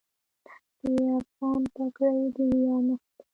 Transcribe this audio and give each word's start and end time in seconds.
د 0.83 0.85
افغان 1.17 1.61
پګړۍ 1.73 2.19
د 2.35 2.37
ویاړ 2.51 2.79
نښه 2.87 3.09
ده. 3.17 3.23